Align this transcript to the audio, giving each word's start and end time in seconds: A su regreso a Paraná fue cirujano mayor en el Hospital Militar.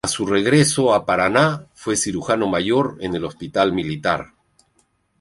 A 0.03 0.07
su 0.07 0.25
regreso 0.25 0.95
a 0.95 1.05
Paraná 1.05 1.67
fue 1.75 1.95
cirujano 1.95 2.47
mayor 2.47 2.97
en 3.01 3.13
el 3.13 3.23
Hospital 3.23 3.71
Militar. 3.71 4.31